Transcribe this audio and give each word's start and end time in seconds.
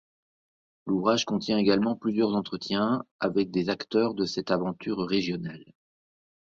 L'ouvrage 0.87 1.25
contient 1.25 1.59
également 1.59 1.95
plusieurs 1.95 2.33
entretiens 2.33 3.05
avec 3.19 3.51
des 3.51 3.69
acteurs 3.69 4.15
de 4.15 4.25
cette 4.25 4.49
aventure 4.49 4.97
régionale. 4.97 5.75